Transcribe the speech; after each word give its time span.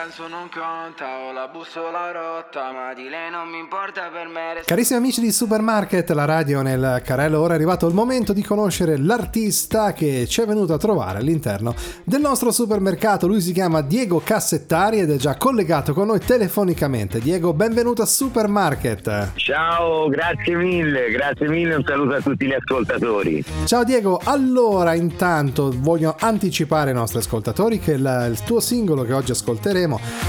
penso 0.00 0.28
non 0.28 0.48
conta, 0.48 1.26
ho 1.26 1.32
la 1.32 1.48
bussola 1.48 2.12
rotta, 2.12 2.70
ma 2.70 2.94
di 2.94 3.08
lei 3.08 3.32
non 3.32 3.48
mi 3.48 3.58
importa 3.58 4.08
per 4.12 4.28
me. 4.28 4.62
Carissimi 4.64 5.00
amici 5.00 5.20
di 5.20 5.32
Supermarket, 5.32 6.08
la 6.10 6.24
radio 6.24 6.62
nel 6.62 7.02
carrello, 7.04 7.40
ora 7.40 7.54
è 7.54 7.56
arrivato 7.56 7.88
il 7.88 7.94
momento 7.94 8.32
di 8.32 8.44
conoscere 8.44 8.96
l'artista 8.96 9.92
che 9.92 10.28
ci 10.28 10.40
è 10.40 10.46
venuto 10.46 10.72
a 10.72 10.78
trovare 10.78 11.18
all'interno 11.18 11.74
del 12.04 12.20
nostro 12.20 12.52
supermercato. 12.52 13.26
Lui 13.26 13.40
si 13.40 13.52
chiama 13.52 13.80
Diego 13.80 14.20
Cassettari 14.22 15.00
ed 15.00 15.10
è 15.10 15.16
già 15.16 15.36
collegato 15.36 15.92
con 15.92 16.06
noi 16.06 16.20
telefonicamente. 16.20 17.18
Diego, 17.18 17.52
benvenuto 17.52 18.02
a 18.02 18.06
Supermarket. 18.06 19.32
Ciao, 19.34 20.08
grazie 20.08 20.54
mille, 20.54 21.10
grazie 21.10 21.48
mille, 21.48 21.74
un 21.74 21.84
saluto 21.84 22.14
a 22.14 22.20
tutti 22.20 22.46
gli 22.46 22.54
ascoltatori. 22.54 23.44
Ciao 23.64 23.82
Diego, 23.82 24.20
allora 24.22 24.94
intanto 24.94 25.74
voglio 25.76 26.14
anticipare 26.16 26.90
ai 26.90 26.96
nostri 26.96 27.18
ascoltatori 27.18 27.80
che 27.80 27.94
il, 27.94 28.28
il 28.30 28.40
tuo 28.44 28.60
singolo 28.60 29.02
che 29.02 29.12
oggi 29.12 29.32
ascolteremo 29.32 29.86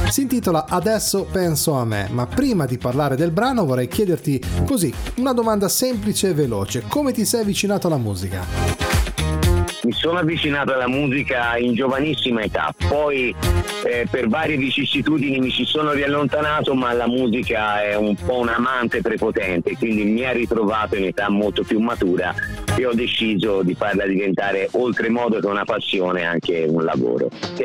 si 0.09 0.21
intitola 0.21 0.65
Adesso 0.67 1.27
penso 1.31 1.73
a 1.73 1.85
me, 1.85 2.07
ma 2.11 2.25
prima 2.25 2.65
di 2.65 2.77
parlare 2.77 3.15
del 3.15 3.31
brano 3.31 3.65
vorrei 3.65 3.87
chiederti 3.87 4.41
così 4.65 4.93
una 5.17 5.33
domanda 5.33 5.67
semplice 5.67 6.29
e 6.29 6.33
veloce, 6.33 6.83
come 6.87 7.11
ti 7.11 7.25
sei 7.25 7.41
avvicinato 7.41 7.87
alla 7.87 7.97
musica? 7.97 8.88
Mi 9.83 9.91
sono 9.93 10.19
avvicinato 10.19 10.73
alla 10.73 10.87
musica 10.87 11.57
in 11.57 11.73
giovanissima 11.73 12.41
età, 12.41 12.73
poi 12.87 13.33
eh, 13.85 14.07
per 14.09 14.27
varie 14.27 14.57
vicissitudini 14.57 15.39
mi 15.39 15.49
ci 15.49 15.65
sono 15.65 15.91
riallontanato, 15.91 16.73
ma 16.73 16.91
la 16.93 17.07
musica 17.07 17.81
è 17.81 17.95
un 17.95 18.15
po' 18.15 18.39
un 18.39 18.49
amante 18.49 19.01
prepotente, 19.01 19.77
quindi 19.77 20.03
mi 20.03 20.25
ha 20.25 20.31
ritrovato 20.31 20.95
in 20.95 21.05
età 21.05 21.29
molto 21.29 21.63
più 21.63 21.79
matura 21.79 22.33
e 22.75 22.85
ho 22.85 22.93
deciso 22.93 23.61
di 23.61 23.73
farla 23.73 24.05
diventare 24.05 24.67
oltremodo 24.71 25.39
che 25.39 25.47
una 25.47 25.65
passione 25.65 26.23
anche 26.23 26.65
un 26.67 26.83
lavoro. 26.83 27.29
È, 27.57 27.61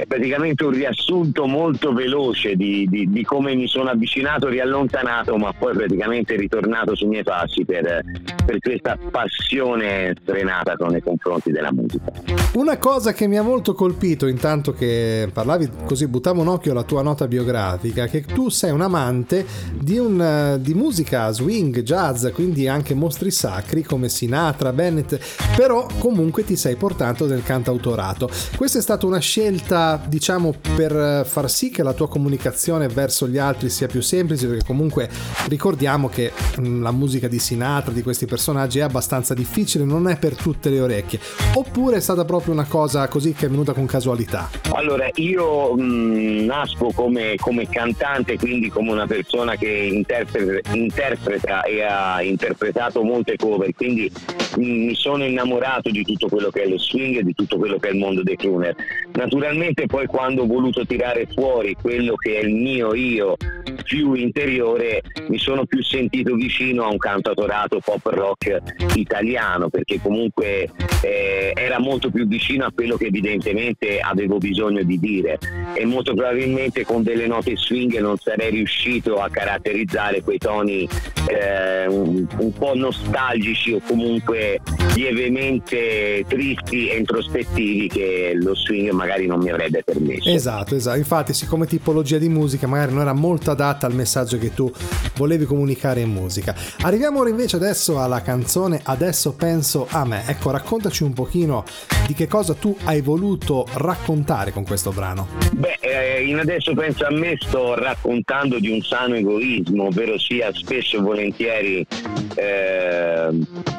è 0.00 0.04
praticamente 0.06 0.64
un 0.64 0.72
riassunto 0.72 1.46
molto 1.46 1.92
veloce 1.92 2.56
di, 2.56 2.86
di, 2.88 3.10
di, 3.10 3.24
come 3.24 3.54
mi 3.54 3.66
sono 3.66 3.90
avvicinato, 3.90 4.48
riallontanato, 4.48 5.36
ma 5.36 5.52
poi 5.52 5.74
praticamente 5.74 6.36
ritornato 6.36 6.94
sui 6.94 7.08
miei 7.08 7.22
passi 7.22 7.64
per, 7.64 8.02
per 8.44 8.58
questa 8.58 8.98
passione 9.10 10.14
strenata 10.20 10.74
nei 10.88 11.02
confronti 11.02 11.49
della 11.50 11.72
musica. 11.72 12.12
Una 12.54 12.78
cosa 12.78 13.12
che 13.12 13.26
mi 13.26 13.38
ha 13.38 13.42
molto 13.42 13.74
colpito 13.74 14.26
intanto 14.26 14.72
che 14.72 15.28
parlavi 15.32 15.70
così 15.84 16.06
buttavo 16.06 16.40
un 16.40 16.48
occhio 16.48 16.72
alla 16.72 16.82
tua 16.82 17.02
nota 17.02 17.28
biografica 17.28 18.06
che 18.06 18.22
tu 18.22 18.48
sei 18.48 18.72
un 18.72 18.80
amante 18.80 19.46
di, 19.78 19.98
un, 19.98 20.58
di 20.60 20.74
musica 20.74 21.30
swing, 21.30 21.82
jazz, 21.82 22.26
quindi 22.32 22.68
anche 22.68 22.94
mostri 22.94 23.30
sacri 23.30 23.82
come 23.82 24.08
Sinatra 24.08 24.28
Sinatra, 24.30 24.72
Bennett, 24.72 25.18
però 25.56 25.86
comunque 25.98 26.44
ti 26.44 26.56
sei 26.56 26.76
portato 26.76 27.26
nel 27.26 27.42
cantautorato. 27.42 28.30
Questa 28.56 28.78
è 28.78 28.82
stata 28.82 29.06
una 29.06 29.18
scelta, 29.18 30.00
diciamo, 30.06 30.54
per 30.74 31.26
far 31.26 31.50
sì 31.50 31.70
che 31.70 31.82
la 31.82 31.92
tua 31.92 32.08
comunicazione 32.08 32.88
verso 32.88 33.28
gli 33.28 33.38
altri 33.38 33.70
sia 33.70 33.86
più 33.86 34.02
semplice, 34.02 34.46
perché 34.46 34.64
comunque 34.64 35.08
ricordiamo 35.48 36.08
che 36.08 36.32
mm, 36.60 36.82
la 36.82 36.92
musica 36.92 37.28
di 37.28 37.38
Sinatra, 37.38 37.92
di 37.92 38.02
questi 38.02 38.26
personaggi, 38.26 38.78
è 38.78 38.82
abbastanza 38.82 39.34
difficile, 39.34 39.84
non 39.84 40.08
è 40.08 40.16
per 40.16 40.36
tutte 40.36 40.70
le 40.70 40.80
orecchie. 40.80 41.20
Oppure 41.54 41.96
è 41.96 42.00
stata 42.00 42.24
proprio 42.24 42.52
una 42.52 42.64
cosa 42.64 43.08
così 43.08 43.32
che 43.32 43.46
è 43.46 43.48
venuta 43.48 43.72
con 43.72 43.86
casualità? 43.86 44.48
Allora, 44.72 45.08
io 45.14 45.74
mh, 45.74 45.82
mm, 45.82 46.44
nasco 46.44 46.92
come, 46.94 47.34
come, 47.36 47.68
cantante, 47.68 48.38
quindi 48.38 48.68
come 48.68 48.92
una 48.92 49.06
persona 49.06 49.56
che 49.56 49.68
interpreta, 49.68 50.72
interpreta 50.74 51.62
e 51.62 51.82
ha 51.82 52.22
interpretato 52.22 53.02
molte 53.02 53.36
cover, 53.36 53.72
quindi 53.74 54.10
mi 54.56 54.94
sono 54.94 55.24
innamorato 55.24 55.90
di 55.90 56.02
tutto 56.02 56.28
quello 56.28 56.50
che 56.50 56.62
è 56.62 56.68
lo 56.68 56.78
swing 56.78 57.18
e 57.18 57.22
di 57.22 57.34
tutto 57.34 57.56
quello 57.56 57.78
che 57.78 57.88
è 57.88 57.92
il 57.92 57.98
mondo 57.98 58.22
dei 58.22 58.36
crooner. 58.36 58.74
Naturalmente 59.20 59.84
poi 59.84 60.06
quando 60.06 60.44
ho 60.44 60.46
voluto 60.46 60.86
tirare 60.86 61.26
fuori 61.26 61.76
quello 61.78 62.14
che 62.14 62.38
è 62.38 62.42
il 62.42 62.54
mio 62.54 62.94
io 62.94 63.36
più 63.84 64.14
interiore 64.14 65.02
mi 65.28 65.36
sono 65.36 65.66
più 65.66 65.82
sentito 65.82 66.34
vicino 66.34 66.84
a 66.84 66.88
un 66.88 66.96
cantautorato 66.96 67.80
pop 67.84 68.06
rock 68.06 68.62
italiano 68.94 69.68
perché 69.68 70.00
comunque 70.00 70.70
eh, 71.02 71.52
era 71.54 71.78
molto 71.78 72.10
più 72.10 72.26
vicino 72.26 72.64
a 72.64 72.72
quello 72.74 72.96
che 72.96 73.06
evidentemente 73.06 74.00
avevo 74.00 74.38
bisogno 74.38 74.82
di 74.82 74.98
dire. 74.98 75.38
E 75.74 75.84
molto 75.84 76.14
probabilmente 76.14 76.84
con 76.86 77.02
delle 77.02 77.26
note 77.26 77.56
swing 77.56 77.98
non 77.98 78.16
sarei 78.16 78.50
riuscito 78.50 79.16
a 79.16 79.28
caratterizzare 79.28 80.22
quei 80.22 80.38
toni 80.38 80.88
eh, 81.28 81.86
un, 81.88 82.26
un 82.38 82.52
po' 82.52 82.74
nostalgici 82.74 83.72
o 83.72 83.80
comunque 83.86 84.60
lievemente 84.94 86.24
tristi 86.26 86.88
e 86.88 86.96
introspettivi 86.96 87.88
che 87.88 88.32
lo 88.34 88.54
swing 88.54 88.90
magari 88.90 89.09
non 89.26 89.40
mi 89.40 89.50
avrebbe 89.50 89.82
permesso. 89.82 90.28
Esatto, 90.28 90.74
esatto. 90.74 90.98
Infatti, 90.98 91.32
siccome 91.32 91.66
tipologia 91.66 92.18
di 92.18 92.28
musica 92.28 92.66
magari 92.66 92.92
non 92.92 93.02
era 93.02 93.12
molto 93.12 93.50
adatta 93.50 93.86
al 93.86 93.94
messaggio 93.94 94.38
che 94.38 94.52
tu 94.52 94.70
volevi 95.16 95.44
comunicare 95.44 96.00
in 96.00 96.10
musica. 96.10 96.54
Arriviamo 96.82 97.20
ora 97.20 97.28
invece 97.30 97.56
adesso 97.56 98.00
alla 98.00 98.22
canzone 98.22 98.80
Adesso 98.82 99.34
penso 99.34 99.86
a 99.90 100.04
me. 100.04 100.24
Ecco, 100.26 100.50
raccontaci 100.50 101.02
un 101.02 101.12
pochino 101.12 101.64
di 102.06 102.14
che 102.14 102.26
cosa 102.26 102.54
tu 102.54 102.76
hai 102.84 103.00
voluto 103.00 103.66
raccontare 103.74 104.52
con 104.52 104.64
questo 104.64 104.90
brano. 104.90 105.28
Beh, 105.52 105.78
eh, 105.80 106.24
in 106.24 106.38
Adesso 106.38 106.74
penso 106.74 107.06
a 107.06 107.10
me 107.10 107.36
sto 107.38 107.74
raccontando 107.74 108.58
di 108.58 108.70
un 108.70 108.80
sano 108.80 109.14
egoismo, 109.14 109.84
ovvero 109.84 110.18
sia 110.18 110.52
spesso 110.52 110.96
e 110.96 111.00
volentieri 111.00 111.86
eh, 112.34 113.28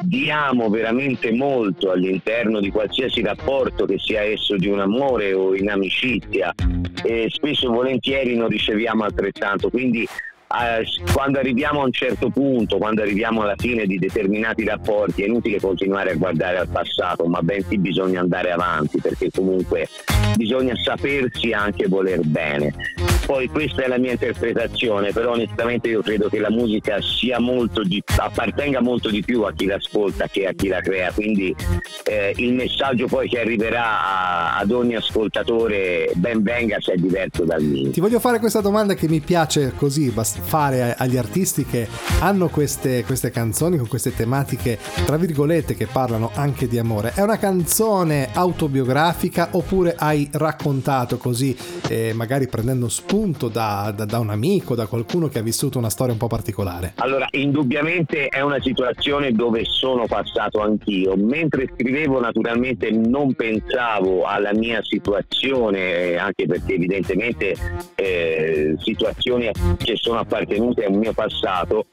diamo 0.02 0.68
veramente 0.68 1.32
molto 1.32 1.90
all'interno 1.90 2.60
di 2.60 2.70
qualsiasi 2.70 3.20
rapporto, 3.22 3.84
che 3.84 3.98
sia 3.98 4.22
esso 4.22 4.56
di 4.56 4.68
un 4.68 4.80
amore 4.80 5.21
o 5.30 5.54
in 5.54 5.70
amicizia, 5.70 6.54
e 7.04 7.28
spesso 7.30 7.66
e 7.66 7.74
volentieri 7.74 8.34
non 8.34 8.48
riceviamo 8.48 9.04
altrettanto. 9.04 9.70
Quindi 9.70 10.02
eh, 10.02 10.84
quando 11.12 11.38
arriviamo 11.38 11.80
a 11.80 11.84
un 11.84 11.92
certo 11.92 12.28
punto, 12.28 12.76
quando 12.76 13.00
arriviamo 13.00 13.42
alla 13.42 13.54
fine 13.56 13.86
di 13.86 13.98
determinati 13.98 14.64
rapporti, 14.64 15.22
è 15.22 15.26
inutile 15.26 15.58
continuare 15.60 16.10
a 16.10 16.14
guardare 16.14 16.58
al 16.58 16.68
passato, 16.68 17.24
ma 17.26 17.40
bensì 17.42 17.78
bisogna 17.78 18.20
andare 18.20 18.50
avanti 18.50 19.00
perché 19.00 19.30
comunque 19.30 19.88
bisogna 20.36 20.74
sapersi 20.76 21.52
anche 21.52 21.88
voler 21.88 22.20
bene. 22.20 22.74
Poi 23.32 23.48
questa 23.48 23.84
è 23.84 23.88
la 23.88 23.96
mia 23.96 24.10
interpretazione, 24.10 25.10
però 25.10 25.32
onestamente 25.32 25.88
io 25.88 26.02
credo 26.02 26.28
che 26.28 26.38
la 26.38 26.50
musica 26.50 27.00
sia 27.00 27.40
molto 27.40 27.82
di, 27.82 28.02
appartenga 28.04 28.82
molto 28.82 29.08
di 29.08 29.22
più 29.22 29.40
a 29.44 29.54
chi 29.54 29.64
l'ascolta 29.64 30.28
che 30.28 30.44
a 30.44 30.52
chi 30.52 30.68
la 30.68 30.80
crea, 30.80 31.10
quindi 31.12 31.56
eh, 32.04 32.34
il 32.36 32.52
messaggio 32.52 33.06
poi 33.06 33.30
che 33.30 33.40
arriverà 33.40 34.02
a, 34.02 34.58
ad 34.58 34.70
ogni 34.70 34.96
ascoltatore 34.96 36.10
ben 36.16 36.42
venga 36.42 36.78
se 36.78 36.92
è 36.92 36.96
diverso 36.96 37.44
dal 37.44 37.62
mio. 37.62 37.88
Ti 37.88 38.00
voglio 38.00 38.20
fare 38.20 38.38
questa 38.38 38.60
domanda 38.60 38.92
che 38.92 39.08
mi 39.08 39.20
piace 39.20 39.72
così 39.78 40.12
fare 40.12 40.94
agli 40.98 41.16
artisti 41.16 41.64
che 41.64 41.88
hanno 42.20 42.48
queste, 42.50 43.02
queste 43.04 43.30
canzoni 43.30 43.78
con 43.78 43.88
queste 43.88 44.14
tematiche 44.14 44.78
tra 45.06 45.16
virgolette 45.16 45.74
che 45.74 45.86
parlano 45.86 46.32
anche 46.34 46.68
di 46.68 46.78
amore. 46.78 47.12
È 47.14 47.22
una 47.22 47.38
canzone 47.38 48.28
autobiografica 48.34 49.48
oppure 49.52 49.94
hai 49.96 50.28
raccontato 50.32 51.16
così 51.16 51.56
eh, 51.88 52.12
magari 52.12 52.46
prendendo 52.46 52.90
spunto 52.90 53.20
spunto 53.22 53.46
da, 53.46 53.92
da, 53.94 54.04
da, 54.04 54.18
un 54.18 54.30
amico, 54.30 54.74
da 54.74 54.86
qualcuno 54.86 55.28
che 55.28 55.38
ha 55.38 55.42
vissuto 55.42 55.78
una 55.78 55.90
storia 55.90 56.12
un 56.12 56.18
po' 56.18 56.26
particolare? 56.26 56.94
Allora, 56.96 57.28
indubbiamente 57.30 58.26
è 58.26 58.40
una 58.40 58.60
situazione 58.60 59.30
dove 59.30 59.64
sono 59.64 60.06
passato 60.06 60.60
anch'io. 60.60 61.14
Mentre 61.16 61.70
scrivevo 61.72 62.18
naturalmente 62.18 62.90
non 62.90 63.34
pensavo 63.34 64.24
alla 64.24 64.52
mia 64.52 64.80
situazione, 64.82 66.16
anche 66.16 66.46
perché 66.46 66.74
evidentemente 66.74 67.54
eh, 67.94 68.74
situazioni 68.78 69.50
che 69.76 69.94
sono 69.94 70.18
appartenute 70.18 70.84
al 70.84 70.92
mio 70.92 71.12
passato, 71.12 71.86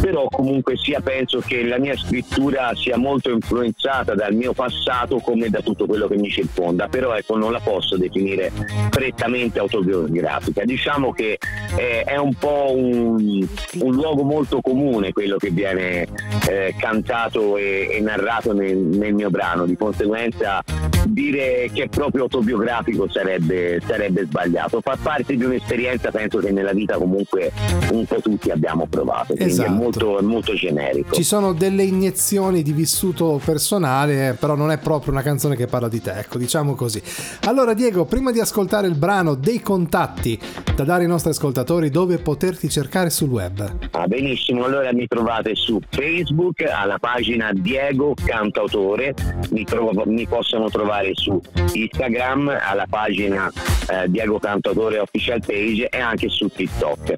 però 0.00 0.28
comunque 0.28 0.76
sia 0.76 1.00
penso 1.00 1.40
che 1.40 1.64
la 1.64 1.78
mia 1.78 1.96
scrittura 1.96 2.72
sia 2.74 2.96
molto 2.96 3.30
influenzata 3.30 4.14
dal 4.14 4.34
mio 4.34 4.52
passato 4.52 5.18
come 5.18 5.50
da 5.50 5.60
tutto 5.60 5.86
quello 5.86 6.08
che 6.08 6.16
mi 6.16 6.30
circonda, 6.30 6.88
però 6.88 7.14
ecco 7.14 7.36
non 7.36 7.52
la 7.52 7.60
posso 7.60 7.96
definire 7.96 8.50
prettamente 8.88 9.58
autobiografica. 9.58 10.64
Diciamo 10.64 11.12
che 11.12 11.38
eh, 11.76 12.02
è 12.02 12.16
un 12.16 12.34
po' 12.34 12.72
un, 12.74 13.46
un, 13.80 13.94
luogo 13.94 14.22
molto 14.22 14.60
comune 14.60 15.12
quello 15.12 15.36
che 15.36 15.50
viene 15.50 16.06
eh, 16.48 16.74
cantato 16.78 17.56
e, 17.56 17.88
e 17.92 18.00
narrato 18.00 18.52
nel, 18.52 18.76
nel, 18.76 19.14
mio 19.14 19.30
brano, 19.30 19.66
di 19.66 19.76
conseguenza 19.76 20.62
dire 21.06 21.70
che 21.72 21.84
è 21.84 21.88
proprio 21.88 22.24
autobiografico 22.24 23.08
sarebbe, 23.10 23.80
sarebbe 23.86 24.24
sbagliato, 24.24 24.80
fa 24.80 24.96
parte 25.00 25.36
di 25.36 25.44
un'esperienza 25.44 26.10
penso 26.10 26.38
che 26.38 26.50
nella 26.50 26.72
vita 26.72 26.96
comunque 26.96 27.52
un 27.92 28.04
po' 28.06 28.20
tutti 28.20 28.50
abbiamo 28.50 28.86
provato. 28.88 29.34
Esatto 29.36 29.70
molto, 29.70 30.18
molto 30.22 30.54
generico. 30.54 31.14
Ci 31.14 31.22
sono 31.22 31.52
delle 31.52 31.84
iniezioni 31.84 32.62
di 32.62 32.72
vissuto 32.72 33.40
personale, 33.44 34.36
però 34.38 34.54
non 34.54 34.70
è 34.70 34.78
proprio 34.78 35.12
una 35.12 35.22
canzone 35.22 35.56
che 35.56 35.66
parla 35.66 35.88
di 35.88 36.00
te, 36.00 36.12
ecco, 36.12 36.38
diciamo 36.38 36.74
così. 36.74 37.02
Allora 37.44 37.74
Diego, 37.74 38.04
prima 38.04 38.30
di 38.32 38.40
ascoltare 38.40 38.86
il 38.86 38.96
brano 38.96 39.34
dei 39.34 39.60
contatti 39.60 40.38
da 40.74 40.84
dare 40.84 41.02
ai 41.02 41.08
nostri 41.08 41.30
ascoltatori, 41.30 41.48
ascoltatori 41.50 41.90
dove 41.90 42.18
poterti 42.18 42.68
cercare 42.68 43.10
sul 43.10 43.28
web. 43.28 43.88
Ah, 43.92 44.06
benissimo, 44.06 44.64
allora 44.64 44.92
mi 44.92 45.06
trovate 45.06 45.54
su 45.54 45.80
Facebook 45.88 46.62
alla 46.62 46.98
pagina 46.98 47.50
Diego 47.52 48.14
Cantautore, 48.14 49.14
mi, 49.50 49.64
trovo, 49.64 50.04
mi 50.06 50.26
possono 50.26 50.68
trovare 50.68 50.89
su 51.14 51.40
Instagram 51.72 52.58
alla 52.60 52.86
pagina 52.88 53.50
eh, 53.90 54.08
Diego 54.08 54.38
Cantautore 54.38 54.98
Official 54.98 55.40
Page 55.44 55.88
e 55.88 55.98
anche 55.98 56.28
su 56.28 56.48
TikTok. 56.48 57.14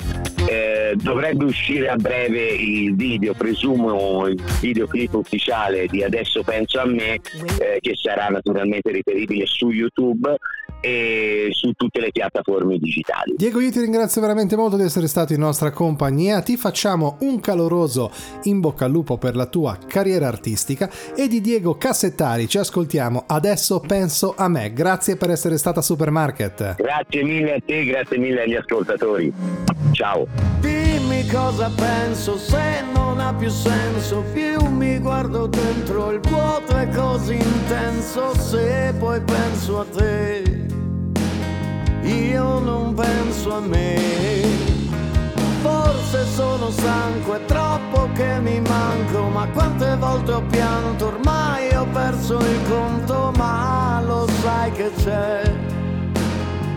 Eh, 0.48 0.94
dovrebbe 0.96 1.44
uscire 1.44 1.88
a 1.88 1.96
breve 1.96 2.46
il 2.46 2.94
video, 2.96 3.32
presumo 3.34 4.26
il 4.26 4.42
videoclip 4.60 5.14
ufficiale 5.14 5.86
di 5.86 6.02
Adesso 6.02 6.42
Penso 6.42 6.80
a 6.80 6.86
Me, 6.86 7.14
eh, 7.14 7.78
che 7.80 7.94
sarà 7.94 8.28
naturalmente 8.28 8.90
riferibile 8.90 9.46
su 9.46 9.70
YouTube 9.70 10.36
e 10.82 11.48
su 11.52 11.72
tutte 11.72 12.00
le 12.00 12.10
piattaforme 12.10 12.76
digitali. 12.76 13.34
Diego, 13.36 13.60
io 13.60 13.70
ti 13.70 13.80
ringrazio 13.80 14.20
veramente 14.20 14.56
molto 14.56 14.76
di 14.76 14.82
essere 14.82 15.06
stato 15.06 15.32
in 15.32 15.38
nostra 15.38 15.70
compagnia, 15.70 16.42
ti 16.42 16.56
facciamo 16.56 17.16
un 17.20 17.40
caloroso 17.40 18.10
in 18.44 18.60
bocca 18.60 18.86
al 18.86 18.90
lupo 18.90 19.16
per 19.16 19.36
la 19.36 19.46
tua 19.46 19.78
carriera 19.86 20.26
artistica 20.26 20.90
e 21.14 21.28
di 21.28 21.40
Diego 21.40 21.76
Cassettari 21.76 22.48
ci 22.48 22.58
ascoltiamo 22.58 23.24
adesso 23.28 23.80
penso 23.80 24.34
a 24.36 24.48
me. 24.48 24.72
Grazie 24.72 25.16
per 25.16 25.30
essere 25.30 25.56
stata 25.56 25.78
a 25.78 25.82
Supermarket. 25.82 26.74
Grazie 26.76 27.22
mille 27.22 27.54
a 27.54 27.60
te, 27.64 27.84
grazie 27.84 28.18
mille 28.18 28.42
agli 28.42 28.54
ascoltatori. 28.54 29.32
Ciao. 29.92 30.26
Dimmi 30.60 31.26
cosa 31.28 31.70
penso 31.74 32.36
se 32.36 32.82
non 32.92 33.20
ha 33.20 33.32
più 33.34 33.48
senso, 33.48 34.24
più 34.32 34.66
mi 34.66 34.98
guardo 34.98 35.46
dentro 35.46 36.10
il 36.10 36.20
vuoto 36.20 36.76
è 36.76 36.88
così 36.88 37.34
intenso 37.34 38.34
se 38.34 38.94
poi 38.98 39.20
penso 39.20 39.80
a 39.80 39.84
te 39.84 40.51
io 42.02 42.58
non 42.58 42.94
penso 42.94 43.56
a 43.56 43.60
me. 43.60 44.00
Forse 45.62 46.26
sono 46.34 46.70
stanco, 46.70 47.34
è 47.34 47.44
troppo 47.44 48.08
che 48.14 48.40
mi 48.40 48.60
manco, 48.60 49.28
ma 49.28 49.46
quante 49.48 49.96
volte 49.96 50.32
ho 50.32 50.42
pianto, 50.42 51.06
ormai 51.06 51.74
ho 51.74 51.86
perso 51.92 52.38
il 52.38 52.60
conto, 52.68 53.32
ma 53.36 54.02
lo 54.04 54.26
sai 54.42 54.72
che 54.72 54.90
c'è, 54.96 55.42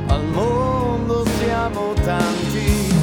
al 0.07 0.24
mondo 0.25 1.25
siamo 1.39 1.94
tanti 2.04 2.94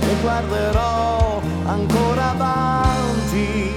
e 0.00 0.14
guarderò 0.20 1.40
ancora 1.66 2.30
avanti, 2.30 3.72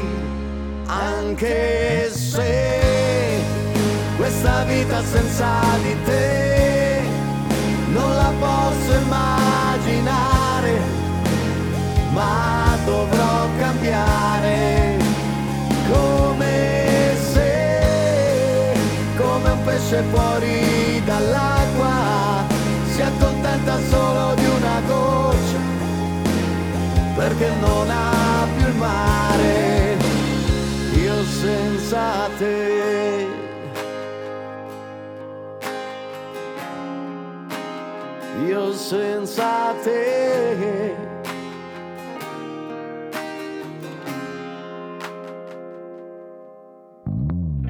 anche 0.87 2.09
se 2.11 2.68
questa 4.39 4.63
vita 4.63 5.03
senza 5.03 5.59
di 5.83 5.95
te. 6.05 7.01
Non 7.91 8.15
la 8.15 8.31
posso 8.39 8.93
immaginare, 9.03 10.79
ma 12.13 12.77
dovrò 12.85 13.49
cambiare. 13.57 14.97
Come 15.91 17.15
se, 17.33 18.73
come 19.17 19.49
un 19.49 19.63
pesce 19.65 20.03
fuori 20.09 20.68
senza 38.89 39.75
te. 39.83 40.95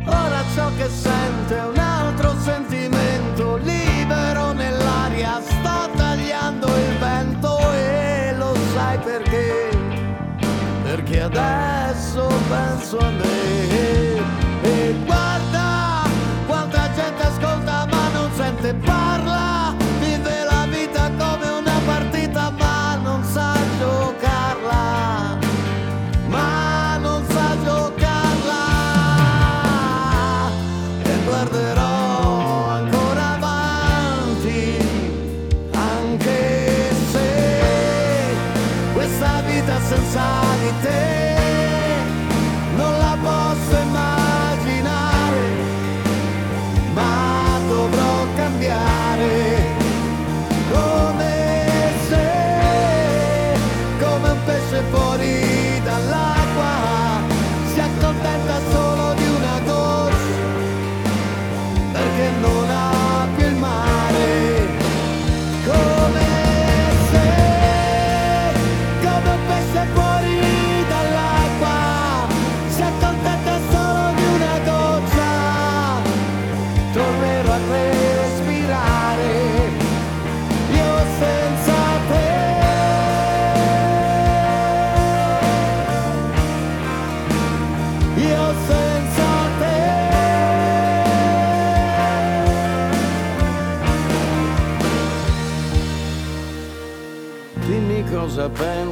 Ora 0.05 0.41
ciò 0.55 0.69
che 0.77 0.87
sente 0.87 1.57
è 1.57 1.65
un 1.65 1.77
altro 1.77 2.33
sentimento, 2.39 3.57
libero 3.57 4.53
nell'aria, 4.53 5.41
sta 5.41 5.89
tagliando 5.93 6.67
il 6.67 6.97
vento 6.99 7.59
e 7.73 8.33
lo 8.37 8.55
sai 8.73 8.97
perché? 8.99 9.69
Perché 10.83 11.21
adesso 11.21 12.27
penso 12.47 12.97
a 12.97 13.09
me 13.09 13.58
senza 40.69 41.18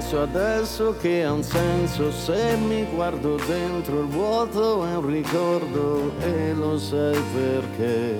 penso 0.07 0.21
adesso 0.21 0.95
che 1.01 1.25
ha 1.25 1.33
un 1.33 1.43
senso. 1.43 2.13
Se 2.13 2.55
mi 2.55 2.85
guardo 2.85 3.35
dentro 3.45 3.99
il 3.99 4.07
vuoto 4.07 4.85
è 4.85 4.95
un 4.95 5.05
ricordo 5.05 6.13
e 6.21 6.53
lo 6.53 6.79
sai 6.79 7.21
perché. 7.33 8.15